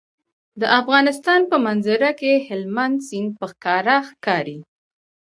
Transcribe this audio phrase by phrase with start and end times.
[0.61, 4.59] د افغانستان په منظره کې هلمند سیند په ښکاره ښکاري.